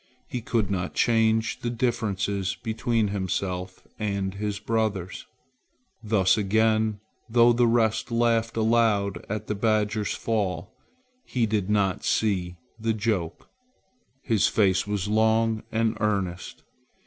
[0.27, 5.27] He could not change the differences between himself and his brothers.
[6.01, 10.73] Thus again, though the rest laughed aloud at the badger's fall,
[11.23, 13.47] he did not see the joke.
[14.23, 16.63] His face was long and earnest.